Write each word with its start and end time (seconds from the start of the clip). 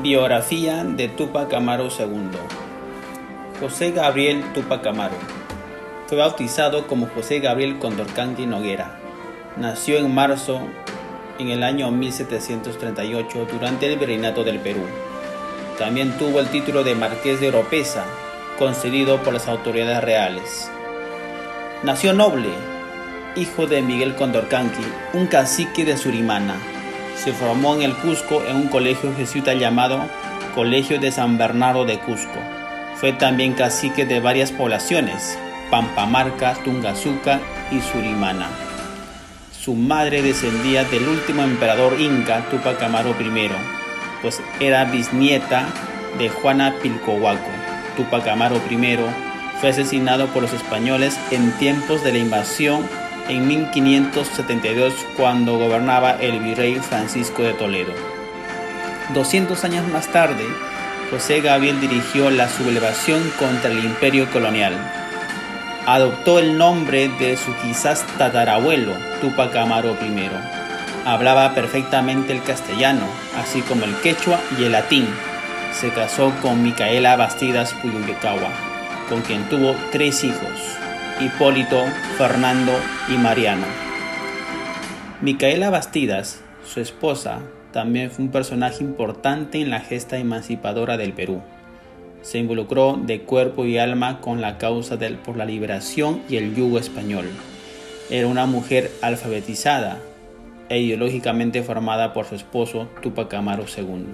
Biografía 0.00 0.84
de 0.84 1.08
Tupac 1.08 1.52
Amaro 1.52 1.88
II 1.88 2.30
José 3.60 3.90
Gabriel 3.90 4.42
Tupac 4.54 4.86
Amaro 4.86 5.16
Fue 6.06 6.16
bautizado 6.16 6.86
como 6.86 7.08
José 7.08 7.40
Gabriel 7.40 7.78
Condorcanqui 7.78 8.46
Noguera. 8.46 8.98
Nació 9.58 9.98
en 9.98 10.14
marzo 10.14 10.62
en 11.38 11.50
el 11.50 11.62
año 11.62 11.90
1738 11.90 13.46
durante 13.52 13.92
el 13.92 13.98
virreinato 13.98 14.44
del 14.44 14.60
Perú. 14.60 14.80
También 15.78 16.16
tuvo 16.16 16.40
el 16.40 16.48
título 16.48 16.84
de 16.84 16.94
Marqués 16.94 17.38
de 17.38 17.48
Oropesa, 17.48 18.04
concedido 18.58 19.22
por 19.22 19.34
las 19.34 19.46
autoridades 19.46 20.02
reales. 20.02 20.70
Nació 21.82 22.14
noble, 22.14 22.48
hijo 23.36 23.66
de 23.66 23.82
Miguel 23.82 24.14
Condorcanqui, 24.14 24.86
un 25.12 25.26
cacique 25.26 25.84
de 25.84 25.98
Surimana 25.98 26.71
se 27.22 27.32
formó 27.32 27.76
en 27.76 27.82
el 27.82 27.94
Cusco 27.94 28.42
en 28.48 28.56
un 28.56 28.68
colegio 28.68 29.14
jesuita 29.14 29.54
llamado 29.54 30.00
Colegio 30.56 30.98
de 30.98 31.12
San 31.12 31.38
Bernardo 31.38 31.84
de 31.84 31.98
Cusco. 32.00 32.40
Fue 32.96 33.12
también 33.12 33.52
cacique 33.52 34.04
de 34.04 34.18
varias 34.18 34.50
poblaciones, 34.50 35.38
Pampamarca, 35.70 36.54
Tungazuca 36.64 37.40
y 37.70 37.80
Surimana. 37.80 38.48
Su 39.52 39.74
madre 39.74 40.20
descendía 40.22 40.82
del 40.84 41.06
último 41.06 41.44
emperador 41.44 42.00
inca 42.00 42.44
Tupac 42.50 42.82
Amaru 42.82 43.10
I, 43.20 43.50
pues 44.20 44.42
era 44.58 44.84
bisnieta 44.86 45.66
de 46.18 46.28
Juana 46.28 46.74
Pilcohuaco. 46.82 47.50
Tupac 47.96 48.26
Amaru 48.26 48.56
I 48.68 48.98
fue 49.60 49.70
asesinado 49.70 50.26
por 50.28 50.42
los 50.42 50.52
españoles 50.52 51.16
en 51.30 51.52
tiempos 51.58 52.02
de 52.02 52.12
la 52.12 52.18
invasión 52.18 52.84
en 53.28 53.46
1572 53.46 54.94
cuando 55.16 55.58
gobernaba 55.58 56.12
el 56.12 56.40
virrey 56.40 56.76
Francisco 56.76 57.42
de 57.42 57.52
Toledo. 57.54 57.92
200 59.14 59.64
años 59.64 59.86
más 59.88 60.08
tarde, 60.08 60.44
José 61.10 61.40
Gabriel 61.40 61.80
dirigió 61.80 62.30
la 62.30 62.48
sublevación 62.48 63.22
contra 63.38 63.70
el 63.70 63.84
imperio 63.84 64.30
colonial. 64.30 64.72
Adoptó 65.86 66.38
el 66.38 66.56
nombre 66.56 67.08
de 67.18 67.36
su 67.36 67.54
quizás 67.56 68.06
tatarabuelo, 68.16 68.94
Tupac 69.20 69.54
Amaru 69.56 69.96
I. 70.00 70.30
Hablaba 71.04 71.54
perfectamente 71.54 72.32
el 72.32 72.42
castellano, 72.42 73.06
así 73.36 73.60
como 73.62 73.84
el 73.84 73.94
quechua 73.96 74.38
y 74.58 74.64
el 74.64 74.72
latín. 74.72 75.06
Se 75.72 75.90
casó 75.90 76.32
con 76.40 76.62
Micaela 76.62 77.16
Bastidas 77.16 77.74
Puyuyecawa, 77.74 78.50
con 79.08 79.22
quien 79.22 79.48
tuvo 79.48 79.74
tres 79.90 80.22
hijos. 80.22 80.81
Hipólito, 81.20 81.84
Fernando 82.16 82.72
y 83.08 83.16
Mariano. 83.16 83.66
Micaela 85.20 85.70
Bastidas, 85.70 86.40
su 86.64 86.80
esposa, 86.80 87.40
también 87.72 88.10
fue 88.10 88.24
un 88.24 88.30
personaje 88.30 88.82
importante 88.82 89.60
en 89.60 89.70
la 89.70 89.80
gesta 89.80 90.18
emancipadora 90.18 90.96
del 90.96 91.12
Perú. 91.12 91.42
Se 92.22 92.38
involucró 92.38 92.98
de 93.00 93.20
cuerpo 93.22 93.66
y 93.66 93.78
alma 93.78 94.20
con 94.20 94.40
la 94.40 94.58
causa 94.58 94.96
del, 94.96 95.16
por 95.16 95.36
la 95.36 95.44
liberación 95.44 96.22
y 96.28 96.36
el 96.36 96.54
yugo 96.54 96.78
español. 96.78 97.26
Era 98.10 98.26
una 98.26 98.46
mujer 98.46 98.90
alfabetizada 99.00 100.00
e 100.68 100.80
ideológicamente 100.80 101.62
formada 101.62 102.12
por 102.12 102.26
su 102.26 102.34
esposo 102.34 102.88
Tupac 103.00 103.32
Amaru 103.34 103.64
II. 103.76 104.06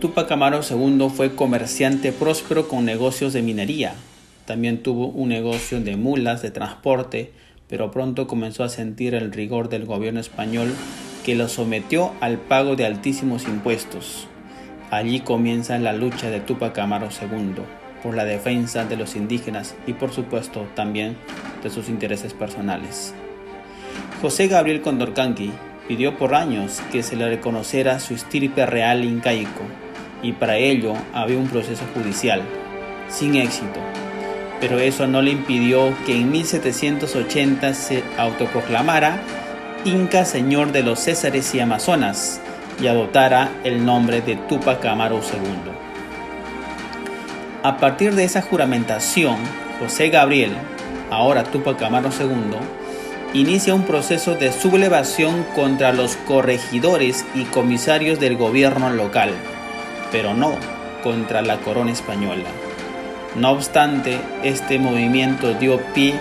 Tupac 0.00 0.30
Amaru 0.32 0.60
II 0.68 1.08
fue 1.14 1.34
comerciante 1.34 2.12
próspero 2.12 2.66
con 2.66 2.84
negocios 2.84 3.32
de 3.32 3.42
minería, 3.42 3.94
también 4.52 4.82
tuvo 4.82 5.06
un 5.06 5.30
negocio 5.30 5.80
de 5.80 5.96
mulas 5.96 6.42
de 6.42 6.50
transporte, 6.50 7.32
pero 7.68 7.90
pronto 7.90 8.26
comenzó 8.26 8.64
a 8.64 8.68
sentir 8.68 9.14
el 9.14 9.32
rigor 9.32 9.70
del 9.70 9.86
gobierno 9.86 10.20
español 10.20 10.70
que 11.24 11.34
lo 11.34 11.48
sometió 11.48 12.12
al 12.20 12.36
pago 12.36 12.76
de 12.76 12.84
altísimos 12.84 13.48
impuestos. 13.48 14.28
Allí 14.90 15.20
comienza 15.20 15.78
la 15.78 15.94
lucha 15.94 16.28
de 16.28 16.40
Tupac 16.40 16.78
Amaru 16.78 17.06
II 17.06 17.62
por 18.02 18.14
la 18.14 18.26
defensa 18.26 18.84
de 18.84 18.98
los 18.98 19.16
indígenas 19.16 19.74
y 19.86 19.94
por 19.94 20.12
supuesto 20.12 20.66
también 20.74 21.16
de 21.62 21.70
sus 21.70 21.88
intereses 21.88 22.34
personales. 22.34 23.14
José 24.20 24.48
Gabriel 24.48 24.82
Condorcanqui 24.82 25.50
pidió 25.88 26.18
por 26.18 26.34
años 26.34 26.82
que 26.92 27.02
se 27.02 27.16
le 27.16 27.26
reconociera 27.26 28.00
su 28.00 28.12
estirpe 28.12 28.66
real 28.66 29.02
incaico 29.02 29.62
y 30.22 30.32
para 30.32 30.58
ello 30.58 30.92
había 31.14 31.38
un 31.38 31.48
proceso 31.48 31.84
judicial, 31.94 32.42
sin 33.08 33.36
éxito 33.36 33.80
pero 34.62 34.78
eso 34.78 35.08
no 35.08 35.22
le 35.22 35.32
impidió 35.32 35.92
que 36.06 36.14
en 36.14 36.30
1780 36.30 37.74
se 37.74 38.04
autoproclamara 38.16 39.20
Inca 39.84 40.24
Señor 40.24 40.70
de 40.70 40.84
los 40.84 41.00
Césares 41.00 41.52
y 41.56 41.58
Amazonas 41.58 42.40
y 42.80 42.86
adoptara 42.86 43.50
el 43.64 43.84
nombre 43.84 44.20
de 44.20 44.36
Tupac 44.36 44.84
Amaru 44.84 45.16
II. 45.16 45.72
A 47.64 47.76
partir 47.78 48.14
de 48.14 48.22
esa 48.22 48.40
juramentación, 48.40 49.34
José 49.80 50.10
Gabriel, 50.10 50.52
ahora 51.10 51.42
Tupac 51.42 51.82
Amaru 51.82 52.10
II, 52.16 53.40
inicia 53.40 53.74
un 53.74 53.82
proceso 53.82 54.36
de 54.36 54.52
sublevación 54.52 55.44
contra 55.56 55.92
los 55.92 56.14
corregidores 56.14 57.24
y 57.34 57.42
comisarios 57.46 58.20
del 58.20 58.36
gobierno 58.36 58.90
local, 58.90 59.32
pero 60.12 60.34
no 60.34 60.54
contra 61.02 61.42
la 61.42 61.56
corona 61.56 61.90
española. 61.90 62.44
No 63.34 63.50
obstante, 63.50 64.20
este 64.42 64.78
movimiento 64.78 65.54
dio 65.54 65.80
pie 65.94 66.14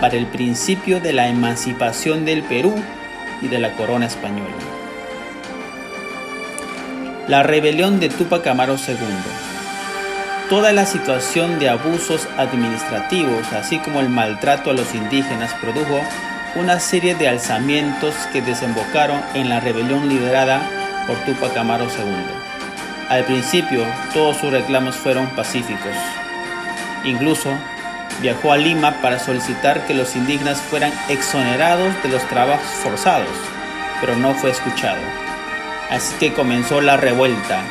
para 0.00 0.16
el 0.16 0.26
principio 0.26 0.98
de 0.98 1.12
la 1.12 1.28
emancipación 1.28 2.24
del 2.24 2.42
Perú 2.42 2.74
y 3.42 3.48
de 3.48 3.58
la 3.58 3.72
corona 3.72 4.06
española. 4.06 4.54
La 7.28 7.42
rebelión 7.42 8.00
de 8.00 8.08
Tupac 8.08 8.46
Amaru 8.46 8.76
II. 8.76 8.96
Toda 10.48 10.72
la 10.72 10.86
situación 10.86 11.58
de 11.58 11.68
abusos 11.68 12.28
administrativos, 12.38 13.52
así 13.52 13.78
como 13.78 14.00
el 14.00 14.08
maltrato 14.08 14.70
a 14.70 14.74
los 14.74 14.94
indígenas, 14.94 15.52
produjo 15.60 16.00
una 16.56 16.80
serie 16.80 17.14
de 17.14 17.28
alzamientos 17.28 18.14
que 18.32 18.40
desembocaron 18.40 19.20
en 19.34 19.50
la 19.50 19.60
rebelión 19.60 20.08
liderada 20.08 20.62
por 21.06 21.16
Tupac 21.24 21.54
Amaru 21.58 21.84
II. 21.84 23.10
Al 23.10 23.24
principio, 23.24 23.84
todos 24.14 24.38
sus 24.38 24.50
reclamos 24.50 24.94
fueron 24.96 25.26
pacíficos. 25.28 26.23
Incluso 27.04 27.50
viajó 28.20 28.52
a 28.52 28.56
Lima 28.56 29.00
para 29.02 29.18
solicitar 29.18 29.86
que 29.86 29.94
los 29.94 30.16
indígenas 30.16 30.60
fueran 30.60 30.92
exonerados 31.08 31.92
de 32.02 32.08
los 32.08 32.22
trabajos 32.28 32.66
forzados, 32.82 33.28
pero 34.00 34.16
no 34.16 34.34
fue 34.34 34.50
escuchado. 34.50 35.00
Así 35.90 36.14
que 36.16 36.32
comenzó 36.32 36.80
la 36.80 36.96
revuelta. 36.96 37.62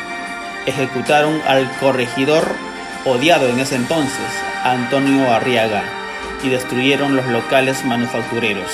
Ejecutaron 0.65 1.41
al 1.47 1.69
corregidor 1.79 2.45
odiado 3.05 3.49
en 3.49 3.59
ese 3.59 3.75
entonces, 3.75 4.27
Antonio 4.63 5.31
Arriaga, 5.31 5.83
y 6.43 6.49
destruyeron 6.49 7.15
los 7.15 7.25
locales 7.27 7.83
manufactureros. 7.85 8.69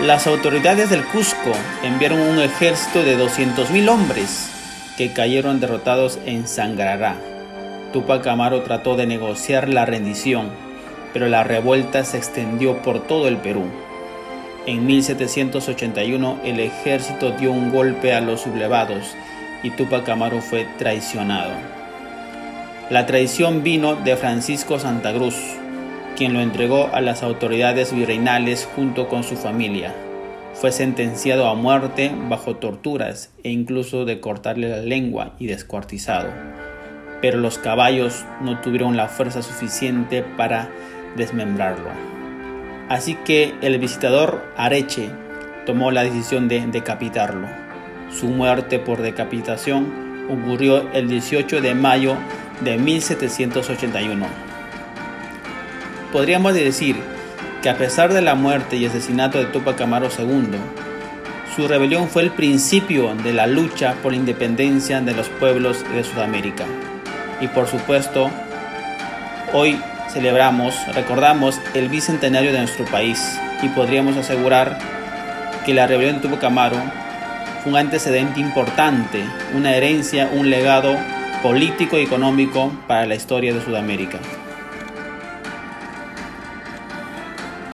Las 0.00 0.26
autoridades 0.26 0.90
del 0.90 1.04
Cusco 1.04 1.52
enviaron 1.82 2.20
un 2.20 2.40
ejército 2.40 3.04
de 3.04 3.16
200.000 3.16 3.88
hombres 3.88 4.50
que 4.96 5.12
cayeron 5.12 5.60
derrotados 5.60 6.18
en 6.26 6.48
Sangrará. 6.48 7.16
Tupac 7.94 8.26
Amaru 8.26 8.62
trató 8.62 8.96
de 8.96 9.06
negociar 9.06 9.68
la 9.68 9.86
rendición, 9.86 10.48
pero 11.12 11.28
la 11.28 11.44
revuelta 11.44 12.02
se 12.02 12.16
extendió 12.16 12.82
por 12.82 13.06
todo 13.06 13.28
el 13.28 13.36
Perú. 13.36 13.66
En 14.66 14.84
1781 14.84 16.40
el 16.44 16.58
ejército 16.58 17.30
dio 17.30 17.52
un 17.52 17.70
golpe 17.70 18.12
a 18.12 18.20
los 18.20 18.40
sublevados 18.40 19.14
y 19.62 19.70
Tupac 19.70 20.08
Amaru 20.08 20.40
fue 20.40 20.66
traicionado. 20.76 21.52
La 22.90 23.06
traición 23.06 23.62
vino 23.62 23.94
de 23.94 24.16
Francisco 24.16 24.80
Santa 24.80 25.14
Cruz, 25.14 25.36
quien 26.16 26.32
lo 26.32 26.40
entregó 26.40 26.90
a 26.92 27.00
las 27.00 27.22
autoridades 27.22 27.94
virreinales 27.94 28.68
junto 28.74 29.06
con 29.06 29.22
su 29.22 29.36
familia. 29.36 29.94
Fue 30.54 30.72
sentenciado 30.72 31.46
a 31.46 31.54
muerte 31.54 32.10
bajo 32.28 32.56
torturas 32.56 33.32
e 33.44 33.50
incluso 33.50 34.04
de 34.04 34.18
cortarle 34.18 34.68
la 34.68 34.78
lengua 34.78 35.36
y 35.38 35.46
descuartizado 35.46 36.30
pero 37.24 37.38
los 37.38 37.56
caballos 37.56 38.26
no 38.42 38.60
tuvieron 38.60 38.98
la 38.98 39.08
fuerza 39.08 39.40
suficiente 39.40 40.22
para 40.36 40.68
desmembrarlo. 41.16 41.88
Así 42.90 43.14
que 43.14 43.54
el 43.62 43.78
visitador 43.78 44.44
Areche 44.58 45.08
tomó 45.64 45.90
la 45.90 46.04
decisión 46.04 46.48
de 46.48 46.66
decapitarlo. 46.66 47.48
Su 48.10 48.26
muerte 48.26 48.78
por 48.78 49.00
decapitación 49.00 50.26
ocurrió 50.28 50.92
el 50.92 51.08
18 51.08 51.62
de 51.62 51.74
mayo 51.74 52.14
de 52.60 52.76
1781. 52.76 54.26
Podríamos 56.12 56.52
decir 56.52 56.96
que 57.62 57.70
a 57.70 57.78
pesar 57.78 58.12
de 58.12 58.20
la 58.20 58.34
muerte 58.34 58.76
y 58.76 58.84
asesinato 58.84 59.38
de 59.38 59.46
Tupac 59.46 59.80
Amaru 59.80 60.08
II, 60.18 60.58
su 61.56 61.68
rebelión 61.68 62.06
fue 62.10 62.20
el 62.20 62.32
principio 62.32 63.14
de 63.14 63.32
la 63.32 63.46
lucha 63.46 63.94
por 64.02 64.12
la 64.12 64.18
independencia 64.18 65.00
de 65.00 65.14
los 65.14 65.30
pueblos 65.30 65.82
de 65.94 66.04
Sudamérica 66.04 66.66
y 67.44 67.48
por 67.48 67.68
supuesto 67.68 68.30
hoy 69.52 69.78
celebramos, 70.08 70.74
recordamos 70.94 71.60
el 71.74 71.88
bicentenario 71.88 72.52
de 72.52 72.58
nuestro 72.58 72.86
país 72.86 73.38
y 73.62 73.68
podríamos 73.68 74.16
asegurar 74.16 74.78
que 75.66 75.74
la 75.74 75.86
rebelión 75.86 76.16
de 76.16 76.22
Tupac 76.22 76.44
Amaru 76.44 76.78
fue 77.62 77.72
un 77.72 77.78
antecedente 77.78 78.40
importante, 78.40 79.22
una 79.54 79.74
herencia, 79.74 80.30
un 80.32 80.48
legado 80.48 80.96
político 81.42 81.98
y 81.98 82.02
económico 82.02 82.72
para 82.88 83.06
la 83.06 83.14
historia 83.14 83.52
de 83.52 83.62
Sudamérica. 83.62 84.18